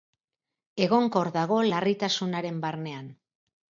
[0.85, 3.13] Egonkor dago, larritasunaren barnean.